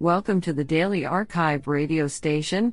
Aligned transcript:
Welcome 0.00 0.40
to 0.42 0.52
the 0.52 0.62
Daily 0.62 1.04
Archive 1.04 1.66
radio 1.66 2.06
station, 2.06 2.72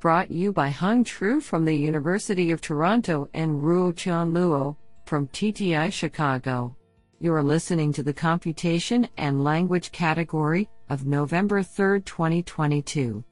brought 0.00 0.32
you 0.32 0.52
by 0.52 0.70
Hung 0.70 1.04
Tru 1.04 1.40
from 1.40 1.64
the 1.64 1.76
University 1.76 2.50
of 2.50 2.60
Toronto 2.60 3.28
and 3.32 3.62
Ruo 3.62 3.94
Chan 3.94 4.32
Luo 4.32 4.74
from 5.06 5.28
TTI 5.28 5.92
Chicago. 5.92 6.76
You 7.20 7.32
are 7.32 7.44
listening 7.44 7.92
to 7.92 8.02
the 8.02 8.12
Computation 8.12 9.06
and 9.16 9.44
Language 9.44 9.92
category 9.92 10.68
of 10.90 11.06
November 11.06 11.62
3, 11.62 12.00
2022. 12.00 13.22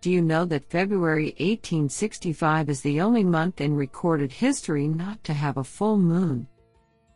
Do 0.00 0.10
you 0.10 0.20
know 0.20 0.44
that 0.46 0.68
February 0.68 1.36
1865 1.38 2.68
is 2.68 2.80
the 2.80 3.00
only 3.00 3.22
month 3.22 3.60
in 3.60 3.76
recorded 3.76 4.32
history 4.32 4.88
not 4.88 5.22
to 5.22 5.32
have 5.32 5.56
a 5.56 5.62
full 5.62 5.98
moon? 5.98 6.48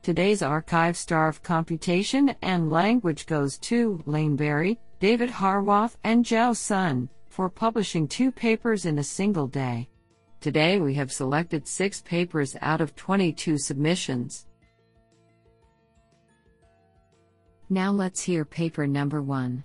Today's 0.05 0.43
archive 0.43 0.97
star 0.97 1.27
of 1.27 1.43
computation 1.43 2.37
and 2.41 2.71
language 2.71 3.27
goes 3.27 3.59
to 3.59 4.01
Layne 4.07 4.37
Berry, 4.37 4.79
David 4.99 5.29
Harwath, 5.29 5.97
and 6.05 6.25
Jiao 6.25 6.57
Sun 6.57 7.11
for 7.29 7.51
publishing 7.51 8.09
two 8.09 8.33
papers 8.33 8.87
in 8.87 8.99
a 8.99 9.05
single 9.05 9.47
day. 9.47 9.91
Today 10.41 10.81
we 10.81 10.95
have 10.95 11.13
selected 11.13 11.69
six 11.69 12.01
papers 12.01 12.57
out 12.63 12.81
of 12.81 12.97
22 12.97 13.59
submissions. 13.59 14.47
Now 17.69 17.91
let's 17.91 18.23
hear 18.23 18.45
paper 18.47 18.87
number 18.87 19.21
one. 19.21 19.65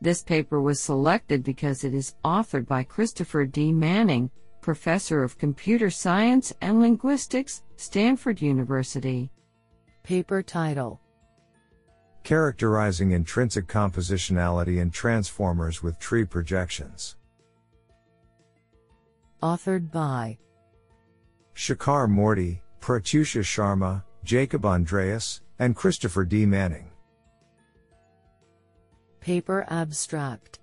This 0.00 0.22
paper 0.22 0.60
was 0.60 0.80
selected 0.80 1.44
because 1.44 1.84
it 1.84 1.94
is 1.94 2.16
authored 2.24 2.66
by 2.66 2.82
Christopher 2.82 3.44
D. 3.44 3.72
Manning, 3.72 4.30
Professor 4.60 5.22
of 5.22 5.38
Computer 5.38 5.90
Science 5.90 6.52
and 6.60 6.80
Linguistics, 6.80 7.62
Stanford 7.76 8.42
University. 8.42 9.30
Paper 10.02 10.42
title 10.42 11.00
Characterizing 12.22 13.12
intrinsic 13.12 13.66
compositionality 13.66 14.78
in 14.78 14.90
transformers 14.90 15.82
with 15.82 15.98
tree 15.98 16.24
projections. 16.24 17.16
Authored 19.42 19.90
by 19.90 20.38
Shikhar 21.54 22.08
Murty, 22.08 22.60
Pratyusha 22.80 23.42
Sharma, 23.42 24.04
Jacob 24.24 24.66
Andreas, 24.66 25.40
and 25.58 25.74
Christopher 25.74 26.24
D. 26.24 26.44
Manning. 26.44 26.90
Paper 29.20 29.66
Abstract 29.68 30.58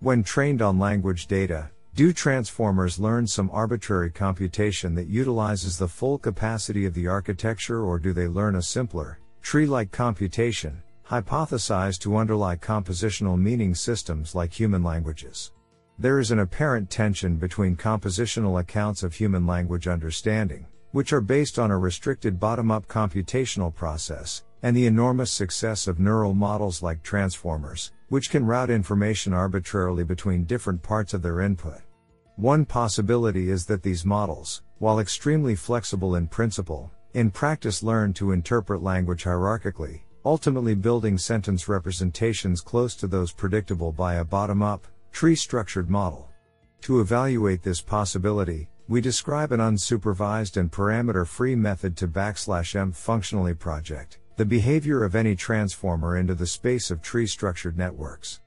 When 0.00 0.22
trained 0.22 0.62
on 0.62 0.78
language 0.78 1.26
data, 1.26 1.70
do 1.94 2.12
transformers 2.12 2.98
learn 2.98 3.26
some 3.26 3.50
arbitrary 3.52 4.10
computation 4.10 4.94
that 4.96 5.06
utilizes 5.06 5.78
the 5.78 5.86
full 5.86 6.18
capacity 6.18 6.86
of 6.86 6.94
the 6.94 7.06
architecture 7.06 7.84
or 7.84 8.00
do 8.00 8.12
they 8.12 8.26
learn 8.26 8.56
a 8.56 8.62
simpler, 8.62 9.20
tree-like 9.44 9.92
computation, 9.92 10.82
hypothesized 11.06 12.00
to 12.00 12.16
underlie 12.16 12.56
compositional 12.56 13.38
meaning 13.38 13.74
systems 13.74 14.34
like 14.34 14.50
human 14.50 14.82
languages. 14.82 15.52
There 15.98 16.18
is 16.18 16.30
an 16.30 16.38
apparent 16.38 16.88
tension 16.88 17.36
between 17.36 17.76
compositional 17.76 18.58
accounts 18.58 19.02
of 19.02 19.12
human 19.12 19.46
language 19.46 19.86
understanding, 19.86 20.66
which 20.92 21.12
are 21.12 21.20
based 21.20 21.58
on 21.58 21.70
a 21.70 21.76
restricted 21.76 22.40
bottom-up 22.40 22.88
computational 22.88 23.72
process, 23.72 24.44
and 24.62 24.74
the 24.74 24.86
enormous 24.86 25.30
success 25.30 25.88
of 25.88 26.00
neural 26.00 26.32
models 26.32 26.82
like 26.82 27.02
transformers, 27.02 27.92
which 28.08 28.30
can 28.30 28.46
route 28.46 28.70
information 28.70 29.34
arbitrarily 29.34 30.04
between 30.04 30.44
different 30.44 30.82
parts 30.82 31.12
of 31.12 31.20
their 31.20 31.42
input. 31.42 31.82
One 32.36 32.64
possibility 32.64 33.50
is 33.50 33.66
that 33.66 33.82
these 33.82 34.06
models, 34.06 34.62
while 34.78 35.00
extremely 35.00 35.54
flexible 35.54 36.16
in 36.16 36.28
principle, 36.28 36.90
in 37.14 37.30
practice 37.30 37.82
learn 37.82 38.12
to 38.12 38.32
interpret 38.32 38.82
language 38.82 39.24
hierarchically, 39.24 40.00
ultimately 40.24 40.74
building 40.74 41.16
sentence 41.16 41.68
representations 41.68 42.60
close 42.60 42.94
to 42.96 43.06
those 43.06 43.32
predictable 43.32 43.92
by 43.92 44.16
a 44.16 44.24
bottom 44.24 44.62
up, 44.62 44.86
tree 45.12 45.36
structured 45.36 45.88
model. 45.88 46.28
To 46.82 47.00
evaluate 47.00 47.62
this 47.62 47.80
possibility, 47.80 48.68
we 48.88 49.00
describe 49.00 49.52
an 49.52 49.60
unsupervised 49.60 50.56
and 50.56 50.70
parameter 50.70 51.26
free 51.26 51.54
method 51.54 51.96
to 51.98 52.08
backslash 52.08 52.74
m 52.76 52.92
functionally 52.92 53.54
project 53.54 54.18
the 54.36 54.44
behavior 54.44 55.04
of 55.04 55.14
any 55.14 55.36
transformer 55.36 56.16
into 56.16 56.34
the 56.34 56.46
space 56.46 56.90
of 56.90 57.00
tree 57.00 57.24
structured 57.24 57.78
networks. 57.78 58.40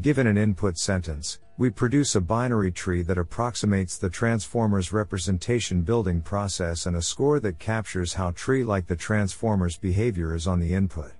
Given 0.00 0.26
an 0.26 0.36
input 0.36 0.76
sentence, 0.76 1.38
we 1.56 1.70
produce 1.70 2.16
a 2.16 2.20
binary 2.20 2.72
tree 2.72 3.02
that 3.02 3.16
approximates 3.16 3.96
the 3.96 4.10
transformer's 4.10 4.92
representation 4.92 5.82
building 5.82 6.20
process 6.20 6.86
and 6.86 6.96
a 6.96 7.02
score 7.02 7.38
that 7.38 7.60
captures 7.60 8.14
how 8.14 8.32
tree 8.32 8.64
like 8.64 8.88
the 8.88 8.96
transformer's 8.96 9.76
behavior 9.76 10.34
is 10.34 10.48
on 10.48 10.58
the 10.58 10.74
input. 10.74 11.12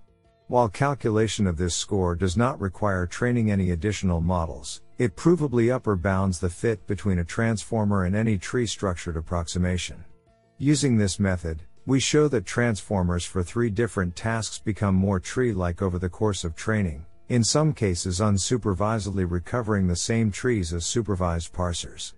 While 0.48 0.68
calculation 0.68 1.46
of 1.46 1.56
this 1.56 1.76
score 1.76 2.16
does 2.16 2.36
not 2.36 2.60
require 2.60 3.06
training 3.06 3.52
any 3.52 3.70
additional 3.70 4.20
models, 4.20 4.82
it 4.98 5.14
provably 5.14 5.72
upper 5.72 5.94
bounds 5.94 6.40
the 6.40 6.50
fit 6.50 6.84
between 6.88 7.20
a 7.20 7.24
transformer 7.24 8.04
and 8.04 8.16
any 8.16 8.38
tree 8.38 8.66
structured 8.66 9.16
approximation. 9.16 10.04
Using 10.58 10.96
this 10.96 11.20
method, 11.20 11.62
we 11.86 12.00
show 12.00 12.26
that 12.26 12.44
transformers 12.44 13.24
for 13.24 13.44
three 13.44 13.70
different 13.70 14.16
tasks 14.16 14.58
become 14.58 14.96
more 14.96 15.20
tree 15.20 15.52
like 15.52 15.80
over 15.80 15.98
the 15.98 16.08
course 16.08 16.42
of 16.42 16.56
training, 16.56 17.06
in 17.28 17.42
some 17.42 17.72
cases 17.72 18.20
unsupervisedly 18.20 19.30
recovering 19.30 19.86
the 19.86 19.96
same 19.96 20.30
trees 20.30 20.72
as 20.72 20.84
supervised 20.84 21.52
parsers. 21.52 22.12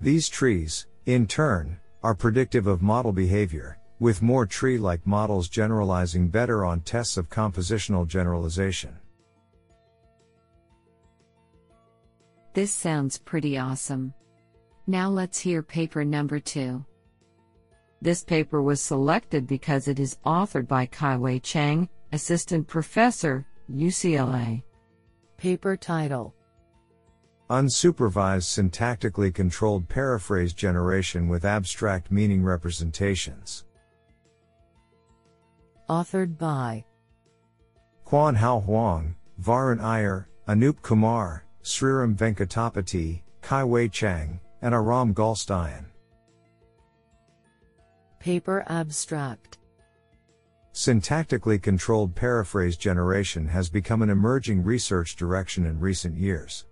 These 0.00 0.28
trees, 0.28 0.86
in 1.06 1.26
turn, 1.26 1.78
are 2.02 2.14
predictive 2.14 2.66
of 2.66 2.82
model 2.82 3.12
behavior, 3.12 3.78
with 3.98 4.22
more 4.22 4.46
tree 4.46 4.78
like 4.78 5.06
models 5.06 5.48
generalizing 5.48 6.28
better 6.28 6.64
on 6.64 6.80
tests 6.80 7.16
of 7.16 7.28
compositional 7.28 8.06
generalization. 8.06 8.96
This 12.54 12.72
sounds 12.72 13.18
pretty 13.18 13.56
awesome. 13.56 14.12
Now 14.86 15.08
let's 15.08 15.38
hear 15.38 15.62
paper 15.62 16.04
number 16.04 16.38
two. 16.40 16.84
This 18.00 18.24
paper 18.24 18.60
was 18.60 18.80
selected 18.80 19.46
because 19.46 19.86
it 19.86 20.00
is 20.00 20.18
authored 20.26 20.66
by 20.66 20.86
Kai-Wei 20.86 21.38
Chang, 21.38 21.88
Assistant 22.10 22.66
Professor, 22.66 23.46
UCLA. 23.70 24.62
Paper 25.36 25.76
title 25.76 26.34
Unsupervised 27.50 28.48
syntactically 28.48 29.34
controlled 29.34 29.88
paraphrase 29.88 30.52
generation 30.52 31.28
with 31.28 31.44
abstract 31.44 32.10
meaning 32.10 32.42
representations. 32.42 33.64
Authored 35.90 36.38
by 36.38 36.84
Kuan-Hao 38.04 38.60
Huang, 38.60 39.16
Varun 39.40 39.80
Iyer, 39.82 40.28
Anoop 40.48 40.80
Kumar, 40.82 41.44
Sriram 41.62 42.16
Venkatapathy, 42.16 43.22
Kai-Wei 43.42 43.88
Chang, 43.88 44.40
and 44.62 44.74
Aram 44.74 45.12
Galstyan. 45.14 45.84
Paper 48.18 48.64
Abstract 48.68 49.58
Syntactically 50.72 51.60
controlled 51.60 52.14
paraphrase 52.14 52.78
generation 52.78 53.46
has 53.46 53.68
become 53.68 54.00
an 54.00 54.08
emerging 54.08 54.64
research 54.64 55.16
direction 55.16 55.66
in 55.66 55.78
recent 55.78 56.16
years. 56.16 56.64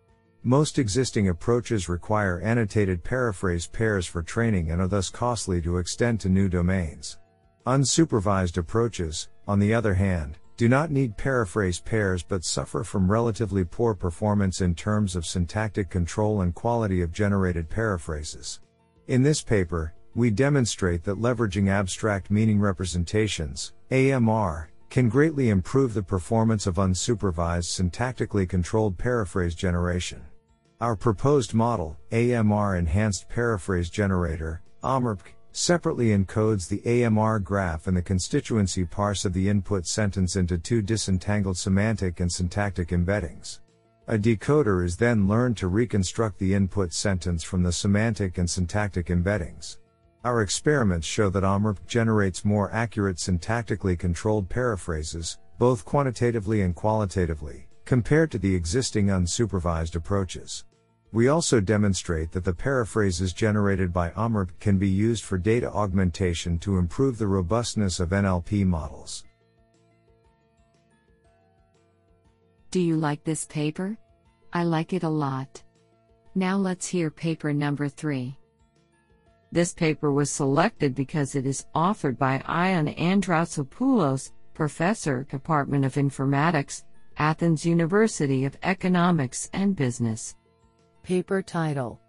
Most 0.43 0.79
existing 0.79 1.29
approaches 1.29 1.87
require 1.87 2.41
annotated 2.41 3.05
paraphrase 3.05 3.67
pairs 3.67 4.07
for 4.07 4.23
training 4.23 4.71
and 4.71 4.81
are 4.81 4.89
thus 4.89 5.11
costly 5.11 5.61
to 5.61 5.77
extend 5.77 6.19
to 6.21 6.31
new 6.31 6.49
domains. 6.49 7.19
Unsupervised 7.67 8.57
approaches, 8.57 9.29
on 9.47 9.59
the 9.59 9.75
other 9.75 9.93
hand, 9.93 10.39
do 10.57 10.67
not 10.67 10.91
need 10.91 11.19
paraphrase 11.19 11.79
pairs 11.79 12.23
but 12.23 12.43
suffer 12.43 12.83
from 12.83 13.11
relatively 13.11 13.65
poor 13.67 13.95
performance 13.95 14.63
in 14.63 14.75
terms 14.75 15.15
of 15.15 15.27
syntactic 15.27 15.91
control 15.91 16.41
and 16.41 16.55
quality 16.55 17.03
of 17.03 17.13
generated 17.13 17.69
paraphrases. 17.69 18.61
In 19.09 19.23
this 19.23 19.43
paper, 19.43 19.93
we 20.15 20.31
demonstrate 20.31 21.05
that 21.05 21.21
leveraging 21.21 21.69
abstract 21.69 22.31
meaning 22.31 22.59
representations, 22.59 23.73
AMR, 23.91 24.71
can 24.89 25.09
greatly 25.09 25.51
improve 25.51 25.95
the 25.95 26.03
performance 26.03 26.67
of 26.67 26.75
unsupervised 26.75 27.69
syntactically 27.69 28.49
controlled 28.49 28.99
paraphrase 28.99 29.55
generation. 29.55 30.21
Our 30.81 30.97
proposed 30.97 31.55
model, 31.55 31.97
AMR 32.11 32.77
Enhanced 32.77 33.29
Paraphrase 33.29 33.91
Generator, 33.91 34.63
AMRPG, 34.83 35.35
separately 35.53 36.09
encodes 36.09 36.69
the 36.69 37.05
AMR 37.05 37.39
graph 37.41 37.87
and 37.87 37.97
the 37.97 38.03
constituency 38.03 38.85
parse 38.85 39.25
of 39.25 39.33
the 39.33 39.49
input 39.49 39.87
sentence 39.87 40.37
into 40.37 40.59
two 40.59 40.81
disentangled 40.81 41.57
semantic 41.57 42.21
and 42.21 42.31
syntactic 42.33 42.89
embeddings. 42.89 43.61
A 44.09 44.19
decoder 44.19 44.85
is 44.85 44.97
then 44.97 45.29
learned 45.29 45.57
to 45.59 45.69
reconstruct 45.69 46.39
the 46.39 46.55
input 46.55 46.93
sentence 46.93 47.45
from 47.45 47.63
the 47.63 47.73
semantic 47.73 48.39
and 48.39 48.49
syntactic 48.49 49.07
embeddings. 49.07 49.77
Our 50.23 50.43
experiments 50.43 51.07
show 51.07 51.31
that 51.31 51.45
AMRP 51.45 51.87
generates 51.87 52.45
more 52.45 52.71
accurate 52.73 53.17
syntactically 53.17 53.99
controlled 53.99 54.51
paraphrases, 54.51 55.39
both 55.59 55.87
quantitatively 55.87 56.61
and 56.61 56.75
qualitatively, 56.75 57.69
compared 57.87 58.31
to 58.33 58.39
the 58.39 58.55
existing 58.55 59.07
unsupervised 59.07 59.97
approaches. 59.97 60.67
We 61.13 61.29
also 61.29 61.59
demonstrate 61.59 62.33
that 62.33 62.45
the 62.45 62.53
paraphrases 62.53 63.33
generated 63.33 63.95
by 63.95 64.11
AMRP 64.11 64.51
can 64.61 64.77
be 64.77 64.89
used 64.89 65.25
for 65.25 65.39
data 65.39 65.73
augmentation 65.73 66.59
to 66.59 66.77
improve 66.77 67.17
the 67.17 67.27
robustness 67.27 67.99
of 67.99 68.11
NLP 68.11 68.67
models. 68.67 69.25
Do 72.71 72.79
you 72.79 72.97
like 72.97 73.25
this 73.25 73.47
paper? 73.47 73.97
I 74.53 74.65
like 74.65 74.93
it 74.93 75.03
a 75.03 75.09
lot. 75.09 75.63
Now 76.35 76.59
let's 76.59 76.87
hear 76.87 77.11
paper 77.11 77.55
number 77.55 77.89
3. 77.89 78.37
This 79.53 79.73
paper 79.73 80.13
was 80.13 80.31
selected 80.31 80.95
because 80.95 81.35
it 81.35 81.45
is 81.45 81.67
authored 81.75 82.17
by 82.19 82.41
Ion 82.47 82.87
Androutsopoulos, 82.87 84.31
Professor, 84.55 85.25
Department 85.25 85.85
of 85.85 85.95
Informatics, 85.95 86.85
Athens 87.19 87.67
University 87.67 88.45
of 88.45 88.57
Economics 88.63 89.51
and 89.53 89.75
Business. 89.75 90.37
Paper 91.03 91.43
title 91.43 92.01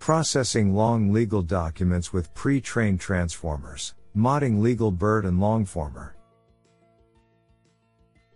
Processing 0.00 0.74
long 0.74 1.12
legal 1.12 1.40
documents 1.40 2.12
with 2.12 2.34
pre 2.34 2.60
trained 2.60 2.98
transformers, 2.98 3.94
modding 4.16 4.60
legal 4.60 4.90
BERT 4.90 5.26
and 5.26 5.38
longformer. 5.38 6.12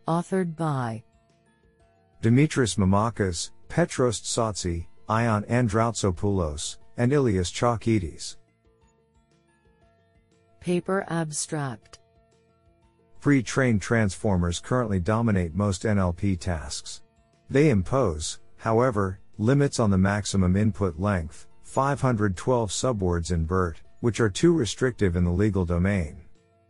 Authored 0.06 0.56
by 0.56 1.02
Dimitris 2.22 2.78
Mamakas, 2.78 3.50
Petros 3.68 4.20
Tsotsi, 4.20 4.86
Ion 5.08 5.42
Androutsopoulos, 5.44 6.78
and 6.98 7.12
Ilias 7.12 7.50
Chalkidis. 7.50 8.36
Paper 10.60 11.06
Abstract 11.08 12.00
Pre 13.20 13.42
trained 13.42 13.80
transformers 13.80 14.60
currently 14.60 15.00
dominate 15.00 15.54
most 15.54 15.84
NLP 15.84 16.38
tasks. 16.38 17.02
They 17.48 17.70
impose, 17.70 18.40
however, 18.56 19.20
limits 19.38 19.80
on 19.80 19.90
the 19.90 19.98
maximum 19.98 20.56
input 20.56 20.98
length, 20.98 21.46
512 21.62 22.70
subwords 22.70 23.32
in 23.32 23.44
BERT, 23.44 23.80
which 24.00 24.20
are 24.20 24.28
too 24.28 24.52
restrictive 24.52 25.16
in 25.16 25.24
the 25.24 25.30
legal 25.30 25.64
domain. 25.64 26.20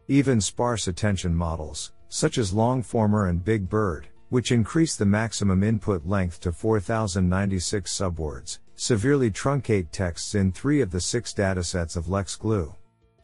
Even 0.09 0.41
sparse 0.41 0.89
attention 0.89 1.35
models, 1.35 1.93
such 2.09 2.39
as 2.39 2.53
Longformer 2.53 3.29
and 3.31 3.45
Big 3.45 3.69
Bird, 3.69 4.09
which 4.29 4.53
increase 4.53 4.97
the 4.97 5.07
maximum 5.07 5.63
input 5.63 6.07
length 6.07 6.41
to 6.41 6.53
4096 6.53 7.93
subwords, 7.93 8.59
severely 8.81 9.29
truncate 9.29 9.91
texts 9.91 10.37
in 10.37 10.53
three 10.53 10.81
of 10.81 10.93
the 10.93 11.01
six 11.01 11.35
datasets 11.35 11.97
of 11.97 12.07
LexGlue. 12.07 12.73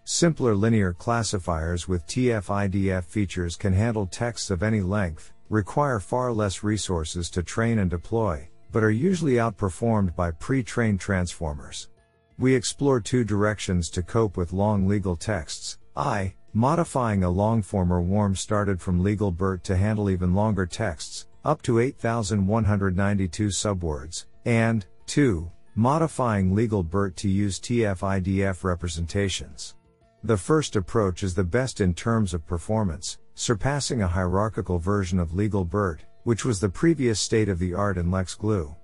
Simpler 0.02 0.54
linear 0.54 0.92
classifiers 0.92 1.86
with 1.86 2.06
TF-IDF 2.08 3.04
features 3.04 3.54
can 3.54 3.72
handle 3.72 4.04
texts 4.04 4.50
of 4.50 4.64
any 4.64 4.80
length, 4.80 5.32
require 5.48 6.00
far 6.00 6.32
less 6.32 6.64
resources 6.64 7.30
to 7.30 7.42
train 7.44 7.78
and 7.78 7.88
deploy, 7.88 8.48
but 8.72 8.82
are 8.82 8.90
usually 8.90 9.34
outperformed 9.34 10.16
by 10.16 10.32
pre-trained 10.32 10.98
transformers. 10.98 11.88
We 12.36 12.52
explore 12.52 13.00
two 13.00 13.22
directions 13.22 13.88
to 13.90 14.02
cope 14.02 14.36
with 14.36 14.52
long 14.52 14.88
legal 14.88 15.14
texts. 15.14 15.78
I, 15.96 16.34
modifying 16.52 17.22
a 17.22 17.28
longformer 17.28 18.02
warm 18.02 18.34
started 18.34 18.80
from 18.80 19.04
legal 19.04 19.30
BERT 19.30 19.62
to 19.64 19.76
handle 19.76 20.10
even 20.10 20.34
longer 20.34 20.66
texts, 20.66 21.28
up 21.44 21.62
to 21.62 21.78
8,192 21.78 23.46
subwords, 23.48 24.26
and 24.44 24.84
2. 25.06 25.50
Modifying 25.74 26.54
legal 26.54 26.82
BERT 26.82 27.16
to 27.16 27.28
use 27.28 27.58
TF-IDF 27.60 28.64
representations. 28.64 29.74
The 30.22 30.36
first 30.36 30.76
approach 30.76 31.22
is 31.22 31.34
the 31.34 31.44
best 31.44 31.80
in 31.80 31.94
terms 31.94 32.32
of 32.32 32.46
performance, 32.46 33.18
surpassing 33.34 34.00
a 34.00 34.08
hierarchical 34.08 34.78
version 34.78 35.18
of 35.18 35.34
legal 35.34 35.64
BERT, 35.64 36.02
which 36.22 36.44
was 36.44 36.60
the 36.60 36.68
previous 36.68 37.20
state 37.20 37.48
of 37.48 37.58
the 37.58 37.74
art 37.74 37.98
in 37.98 38.06
LexGlue. 38.06 38.74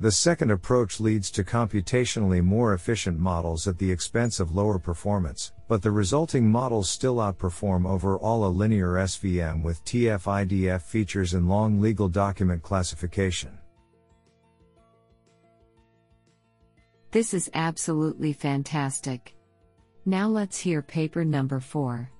The 0.00 0.12
second 0.12 0.50
approach 0.50 1.00
leads 1.00 1.30
to 1.32 1.44
computationally 1.44 2.42
more 2.42 2.74
efficient 2.74 3.18
models 3.18 3.66
at 3.66 3.78
the 3.78 3.90
expense 3.90 4.38
of 4.38 4.54
lower 4.54 4.78
performance, 4.78 5.52
but 5.66 5.82
the 5.82 5.90
resulting 5.90 6.50
models 6.50 6.90
still 6.90 7.16
outperform 7.16 7.88
overall 7.88 8.46
a 8.46 8.48
linear 8.48 8.94
SVM 8.94 9.62
with 9.62 9.84
TF-IDF 9.84 10.82
features 10.82 11.34
in 11.34 11.48
long 11.48 11.80
legal 11.80 12.08
document 12.08 12.62
classification. 12.62 13.58
This 17.14 17.32
is 17.32 17.48
absolutely 17.54 18.32
fantastic. 18.32 19.36
Now 20.04 20.26
let's 20.26 20.58
hear 20.58 20.82
paper 20.82 21.24
number 21.24 21.60
4. 21.60 22.10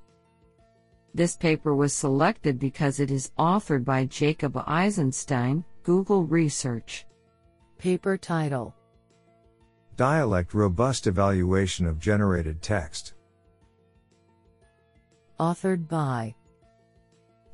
This 1.13 1.35
paper 1.35 1.75
was 1.75 1.93
selected 1.93 2.61
because 2.61 3.01
it 3.01 3.11
is 3.11 3.33
authored 3.37 3.85
by 3.85 4.05
Jacob 4.05 4.57
Eisenstein, 4.69 5.65
Google 5.83 6.23
Research. 6.23 7.07
Paper 7.77 8.17
title 8.17 8.73
Dialect 9.97 10.55
Robust 10.55 11.09
Evaluation 11.09 11.87
of 11.87 11.99
Generated 11.99 12.63
Text. 12.63 13.15
Authored 15.41 15.89
by 15.89 16.37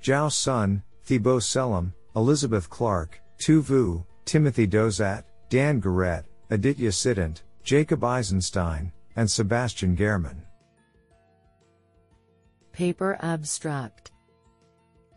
Jiao 0.03 0.31
Sun, 0.31 0.83
Thibault 1.05 1.39
Sellam, 1.39 1.95
Elizabeth 2.15 2.69
Clark, 2.69 3.19
Tu 3.39 3.63
Vu, 3.63 4.05
Timothy 4.27 4.67
Dozat, 4.67 5.25
Dan 5.49 5.81
Garrette, 5.81 6.25
Aditya 6.53 6.91
Siddhant, 6.91 7.43
Jacob 7.63 8.03
Eisenstein, 8.03 8.91
and 9.15 9.31
Sebastian 9.31 9.97
Gehrmann. 9.97 10.43
Paper 12.73 13.17
Abstract 13.21 14.11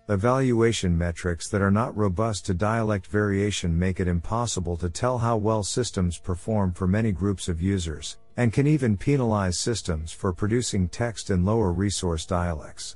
Evaluation 0.10 0.96
metrics 0.96 1.50
that 1.50 1.62
are 1.62 1.72
not 1.72 1.98
robust 1.98 2.46
to 2.46 2.54
dialect 2.54 3.08
variation 3.08 3.78
make 3.78 4.00
it 4.00 4.08
impossible 4.08 4.78
to 4.78 4.90
tell 4.90 5.18
how 5.18 5.36
well 5.38 5.64
systems 5.64 6.20
perform 6.20 6.72
for 6.72 6.86
many 6.86 7.12
groups 7.12 7.48
of 7.48 7.62
users, 7.62 8.20
and 8.38 8.54
can 8.54 8.68
even 8.68 8.96
penalize 8.96 9.58
systems 9.58 10.12
for 10.12 10.34
producing 10.34 10.88
text 10.88 11.32
in 11.32 11.46
lower 11.46 11.72
resource 11.72 12.28
dialects. 12.28 12.96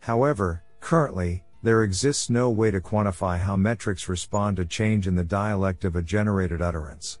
However, 0.00 0.62
currently, 0.80 1.42
there 1.62 1.84
exists 1.84 2.28
no 2.28 2.50
way 2.50 2.70
to 2.70 2.82
quantify 2.82 3.38
how 3.38 3.56
metrics 3.56 4.10
respond 4.10 4.58
to 4.58 4.66
change 4.66 5.06
in 5.06 5.14
the 5.14 5.24
dialect 5.24 5.86
of 5.86 5.96
a 5.96 6.02
generated 6.02 6.60
utterance. 6.60 7.18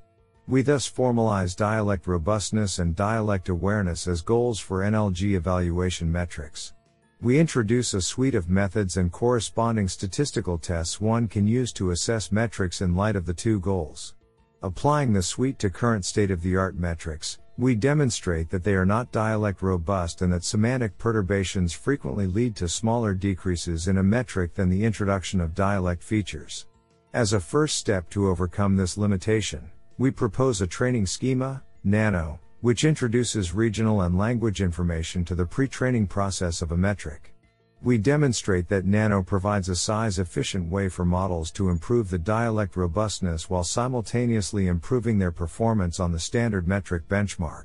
We 0.48 0.62
thus 0.62 0.90
formalize 0.90 1.54
dialect 1.54 2.06
robustness 2.06 2.78
and 2.78 2.96
dialect 2.96 3.50
awareness 3.50 4.08
as 4.08 4.22
goals 4.22 4.58
for 4.58 4.80
NLG 4.80 5.34
evaluation 5.34 6.10
metrics. 6.10 6.72
We 7.20 7.38
introduce 7.38 7.92
a 7.92 8.00
suite 8.00 8.34
of 8.34 8.48
methods 8.48 8.96
and 8.96 9.12
corresponding 9.12 9.88
statistical 9.88 10.56
tests 10.56 11.02
one 11.02 11.28
can 11.28 11.46
use 11.46 11.70
to 11.74 11.90
assess 11.90 12.32
metrics 12.32 12.80
in 12.80 12.96
light 12.96 13.14
of 13.14 13.26
the 13.26 13.34
two 13.34 13.60
goals. 13.60 14.14
Applying 14.62 15.12
the 15.12 15.22
suite 15.22 15.58
to 15.58 15.68
current 15.68 16.06
state 16.06 16.30
of 16.30 16.40
the 16.40 16.56
art 16.56 16.76
metrics, 16.76 17.38
we 17.58 17.74
demonstrate 17.74 18.48
that 18.48 18.64
they 18.64 18.74
are 18.74 18.86
not 18.86 19.12
dialect 19.12 19.60
robust 19.60 20.22
and 20.22 20.32
that 20.32 20.44
semantic 20.44 20.96
perturbations 20.96 21.74
frequently 21.74 22.26
lead 22.26 22.56
to 22.56 22.70
smaller 22.70 23.12
decreases 23.12 23.86
in 23.86 23.98
a 23.98 24.02
metric 24.02 24.54
than 24.54 24.70
the 24.70 24.82
introduction 24.82 25.42
of 25.42 25.54
dialect 25.54 26.02
features. 26.02 26.68
As 27.12 27.34
a 27.34 27.40
first 27.40 27.76
step 27.76 28.08
to 28.10 28.28
overcome 28.28 28.76
this 28.76 28.96
limitation, 28.96 29.70
we 29.98 30.10
propose 30.10 30.60
a 30.60 30.66
training 30.66 31.06
schema, 31.06 31.62
NANO, 31.84 32.38
which 32.60 32.84
introduces 32.84 33.54
regional 33.54 34.02
and 34.02 34.16
language 34.16 34.60
information 34.60 35.24
to 35.24 35.34
the 35.34 35.44
pre-training 35.44 36.06
process 36.06 36.62
of 36.62 36.72
a 36.72 36.76
metric. 36.76 37.34
We 37.80 37.98
demonstrate 37.98 38.68
that 38.68 38.86
Nano 38.86 39.22
provides 39.22 39.68
a 39.68 39.76
size 39.76 40.18
efficient 40.18 40.68
way 40.68 40.88
for 40.88 41.04
models 41.04 41.52
to 41.52 41.68
improve 41.68 42.10
the 42.10 42.18
dialect 42.18 42.76
robustness 42.76 43.48
while 43.48 43.62
simultaneously 43.62 44.66
improving 44.66 45.18
their 45.18 45.30
performance 45.30 46.00
on 46.00 46.10
the 46.10 46.18
standard 46.18 46.66
metric 46.66 47.06
benchmark. 47.08 47.64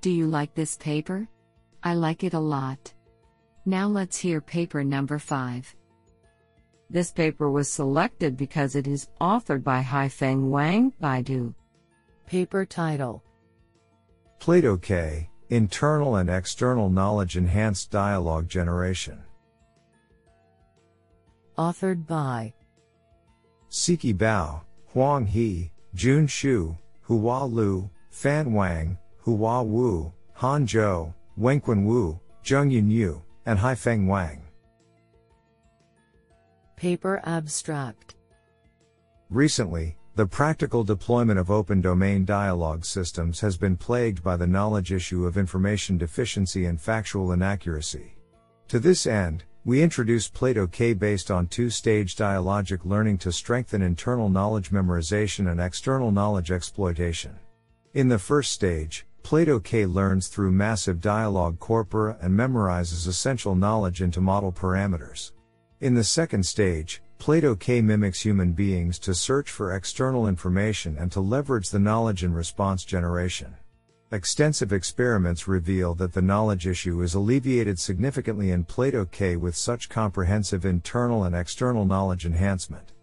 Do 0.00 0.10
you 0.10 0.26
like 0.28 0.54
this 0.54 0.76
paper? 0.76 1.26
I 1.82 1.94
like 1.94 2.22
it 2.22 2.34
a 2.34 2.38
lot. 2.38 2.92
Now 3.66 3.88
let's 3.88 4.18
hear 4.18 4.40
paper 4.40 4.84
number 4.84 5.18
5. 5.18 5.74
This 6.90 7.12
paper 7.12 7.50
was 7.50 7.70
selected 7.70 8.36
because 8.36 8.76
it 8.76 8.86
is 8.86 9.08
authored 9.20 9.64
by 9.64 9.82
Haifeng 9.82 10.50
Wang, 10.50 10.92
Baidu. 11.02 11.54
Paper 12.26 12.64
title 12.64 13.22
Plato 14.38 14.76
K 14.76 15.28
Internal 15.50 16.16
and 16.16 16.30
External 16.30 16.88
Knowledge 16.88 17.36
Enhanced 17.36 17.90
Dialogue 17.90 18.48
Generation. 18.48 19.22
Authored 21.58 22.06
by 22.06 22.52
Siqi 23.70 24.14
Bao, 24.14 24.62
Huang 24.92 25.26
He, 25.26 25.70
Jun 25.94 26.26
Xu, 26.26 26.76
Hua 27.02 27.44
Lu, 27.44 27.90
Fan 28.10 28.52
Wang, 28.52 28.96
Hua 29.18 29.62
Wu, 29.62 30.12
Han 30.34 30.66
Zhou, 30.66 31.12
Wenquan 31.38 31.84
Wu, 31.84 32.18
Zheng 32.44 32.90
Yu, 32.90 33.22
and 33.46 33.58
Haifeng 33.58 34.06
Wang. 34.06 34.43
Paper 36.84 37.22
Abstract 37.24 38.14
Recently, 39.30 39.96
the 40.16 40.26
practical 40.26 40.84
deployment 40.84 41.38
of 41.38 41.50
open 41.50 41.80
domain 41.80 42.26
dialogue 42.26 42.84
systems 42.84 43.40
has 43.40 43.56
been 43.56 43.74
plagued 43.74 44.22
by 44.22 44.36
the 44.36 44.46
knowledge 44.46 44.92
issue 44.92 45.24
of 45.24 45.38
information 45.38 45.96
deficiency 45.96 46.66
and 46.66 46.78
factual 46.78 47.32
inaccuracy. 47.32 48.18
To 48.68 48.78
this 48.78 49.06
end, 49.06 49.44
we 49.64 49.80
introduce 49.80 50.28
Plato 50.28 50.66
K 50.66 50.92
based 50.92 51.30
on 51.30 51.46
two 51.46 51.70
stage 51.70 52.16
dialogic 52.16 52.84
learning 52.84 53.16
to 53.16 53.32
strengthen 53.32 53.80
internal 53.80 54.28
knowledge 54.28 54.70
memorization 54.70 55.50
and 55.50 55.62
external 55.62 56.10
knowledge 56.10 56.50
exploitation. 56.50 57.34
In 57.94 58.08
the 58.08 58.18
first 58.18 58.52
stage, 58.52 59.06
Plato 59.22 59.58
K 59.58 59.86
learns 59.86 60.28
through 60.28 60.52
massive 60.52 61.00
dialogue 61.00 61.58
corpora 61.60 62.18
and 62.20 62.38
memorizes 62.38 63.08
essential 63.08 63.54
knowledge 63.54 64.02
into 64.02 64.20
model 64.20 64.52
parameters. 64.52 65.30
In 65.84 65.92
the 65.92 66.02
second 66.02 66.46
stage, 66.46 67.02
Plato 67.18 67.54
K 67.54 67.82
mimics 67.82 68.22
human 68.22 68.52
beings 68.52 68.98
to 69.00 69.14
search 69.14 69.50
for 69.50 69.76
external 69.76 70.28
information 70.28 70.96
and 70.96 71.12
to 71.12 71.20
leverage 71.20 71.68
the 71.68 71.78
knowledge 71.78 72.24
and 72.24 72.34
response 72.34 72.86
generation. 72.86 73.54
Extensive 74.10 74.72
experiments 74.72 75.46
reveal 75.46 75.94
that 75.96 76.14
the 76.14 76.22
knowledge 76.22 76.66
issue 76.66 77.02
is 77.02 77.12
alleviated 77.12 77.78
significantly 77.78 78.50
in 78.50 78.64
Plato 78.64 79.04
K 79.04 79.36
with 79.36 79.54
such 79.54 79.90
comprehensive 79.90 80.64
internal 80.64 81.24
and 81.24 81.36
external 81.36 81.84
knowledge 81.84 82.24
enhancement. 82.24 82.94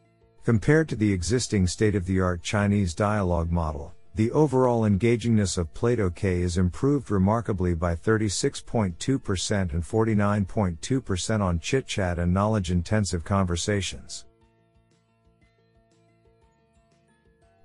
Compared 0.43 0.89
to 0.89 0.95
the 0.95 1.13
existing 1.13 1.67
state 1.67 1.93
of 1.93 2.07
the 2.07 2.19
art 2.19 2.41
Chinese 2.41 2.95
dialogue 2.95 3.51
model, 3.51 3.93
the 4.15 4.31
overall 4.31 4.81
engagingness 4.81 5.57
of 5.57 5.73
Plato 5.73 6.09
K 6.09 6.41
is 6.41 6.57
improved 6.57 7.11
remarkably 7.11 7.73
by 7.73 7.95
36.2% 7.95 9.73
and 9.73 9.83
49.2% 9.83 11.41
on 11.41 11.59
chit 11.59 11.87
chat 11.87 12.19
and 12.19 12.33
knowledge 12.33 12.71
intensive 12.71 13.23
conversations. 13.23 14.25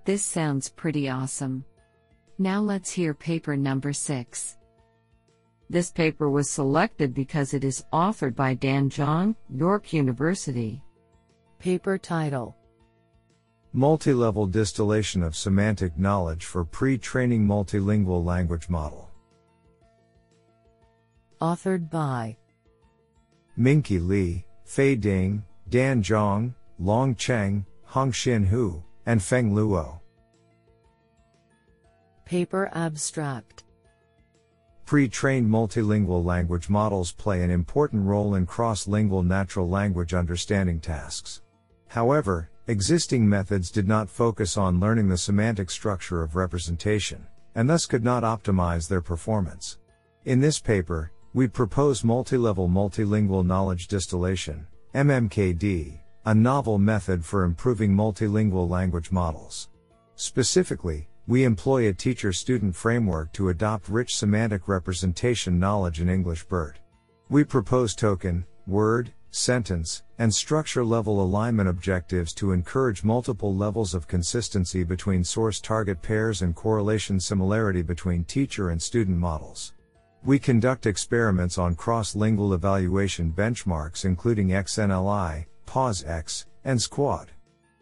This 0.05 0.23
sounds 0.23 0.69
pretty 0.69 1.09
awesome. 1.09 1.65
Now 2.39 2.61
let's 2.61 2.93
hear 2.93 3.13
paper 3.13 3.57
number 3.57 3.93
6. 3.93 4.57
This 5.69 5.91
paper 5.91 6.31
was 6.31 6.49
selected 6.49 7.13
because 7.13 7.55
it 7.55 7.65
is 7.65 7.85
authored 7.93 8.37
by 8.37 8.55
Dan 8.55 8.89
Zhang, 8.89 9.35
York 9.53 9.93
University. 9.93 10.81
Paper 11.59 11.99
title 11.99 12.57
Multi-level 13.77 14.47
distillation 14.47 15.23
of 15.23 15.37
semantic 15.37 15.99
knowledge 15.99 16.47
for 16.47 16.65
pre-training 16.65 17.47
multilingual 17.47 18.25
language 18.25 18.71
model. 18.71 19.11
Authored 21.43 21.91
by 21.91 22.39
Minqi 23.59 24.01
Li, 24.01 24.47
Fei 24.65 24.95
Ding, 24.95 25.45
Dan 25.69 26.03
Zhang, 26.03 26.55
Long 26.79 27.15
Cheng, 27.17 27.67
Hongxin 27.87 28.47
Hu, 28.47 28.83
and 29.05 29.23
Feng 29.23 29.53
Luo. 29.55 30.01
Paper 32.25 32.71
Abstract 32.73 33.65
Pre 34.87 35.07
trained 35.07 35.51
multilingual 35.51 36.25
language 36.25 36.71
models 36.71 37.13
play 37.13 37.43
an 37.43 37.51
important 37.51 38.07
role 38.07 38.37
in 38.37 38.47
cross 38.47 38.89
lingual 38.89 39.23
natural 39.23 39.69
language 39.69 40.15
understanding 40.15 40.81
tasks. 40.81 41.43
However, 41.89 42.49
existing 42.69 43.29
methods 43.29 43.71
did 43.71 43.87
not 43.87 44.09
focus 44.09 44.57
on 44.57 44.81
learning 44.81 45.09
the 45.09 45.17
semantic 45.17 45.71
structure 45.71 46.23
of 46.23 46.35
representation, 46.35 47.27
and 47.55 47.71
thus 47.71 47.87
could 47.87 48.03
not 48.03 48.25
optimize 48.25 48.89
their 48.89 49.01
performance. 49.01 49.79
In 50.25 50.41
this 50.41 50.59
paper, 50.59 51.13
we 51.33 51.47
propose 51.47 52.03
multi-level 52.03 52.69
multilingual 52.69 53.47
knowledge 53.47 53.87
distillation, 53.87 54.67
MMKD, 54.95 56.01
a 56.25 56.35
novel 56.35 56.79
method 56.79 57.25
for 57.25 57.45
improving 57.45 57.95
multilingual 57.95 58.69
language 58.69 59.13
models. 59.13 59.69
Specifically, 60.17 61.09
we 61.29 61.45
employ 61.45 61.89
a 61.89 61.93
teacher 61.93 62.33
student 62.33 62.75
framework 62.75 63.33
to 63.33 63.51
adopt 63.51 63.89
rich 63.89 64.17
semantic 64.17 64.67
representation 64.67 65.59
knowledge 65.59 66.01
in 66.01 66.09
English 66.09 66.45
BERT. 66.45 66.79
We 67.29 67.45
propose 67.45 67.95
token, 67.95 68.45
word, 68.67 69.13
sentence, 69.37 70.03
and 70.19 70.35
structure 70.35 70.85
level 70.85 71.23
alignment 71.23 71.69
objectives 71.69 72.33
to 72.35 72.53
encourage 72.53 73.05
multiple 73.05 73.55
levels 73.55 73.95
of 73.95 74.09
consistency 74.09 74.83
between 74.83 75.23
source 75.23 75.61
target 75.61 76.01
pairs 76.01 76.43
and 76.43 76.55
correlation 76.55 77.21
similarity 77.21 77.83
between 77.83 78.25
teacher 78.25 78.71
and 78.71 78.81
student 78.81 79.19
models. 79.19 79.75
We 80.25 80.39
conduct 80.39 80.87
experiments 80.87 81.59
on 81.59 81.77
cross 81.77 82.17
lingual 82.17 82.55
evaluation 82.55 83.33
benchmarks 83.33 84.05
including 84.05 84.49
XNLI, 84.49 85.47
PAWS-X, 85.67 86.47
and 86.65 86.81
SQUAD. 86.81 87.31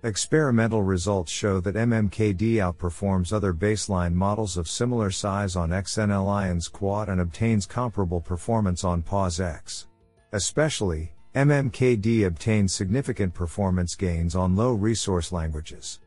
Experimental 0.02 0.82
results 0.82 1.32
show 1.32 1.60
that 1.60 1.76
MMKD 1.76 2.56
outperforms 2.56 3.32
other 3.32 3.54
baseline 3.54 4.12
models 4.12 4.58
of 4.58 4.68
similar 4.68 5.10
size 5.10 5.56
on 5.56 5.70
XNLI 5.70 6.50
and 6.50 6.62
SQUAD 6.62 7.08
and 7.08 7.22
obtains 7.22 7.64
comparable 7.64 8.20
performance 8.20 8.84
on 8.84 9.00
PAWS-X. 9.00 9.86
Especially, 10.32 11.13
MMKD 11.34 12.26
obtains 12.26 12.72
significant 12.72 13.34
performance 13.34 13.96
gains 13.96 14.36
on 14.36 14.54
low 14.54 14.72
resource 14.72 15.32
languages. 15.32 15.98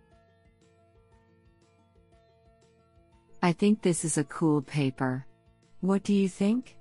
I 3.44 3.52
think 3.52 3.82
this 3.82 4.06
is 4.06 4.18
a 4.18 4.24
cool 4.24 4.62
paper. 4.62 5.26
What 5.82 6.04
do 6.04 6.14
you 6.14 6.30
think? 6.30 6.77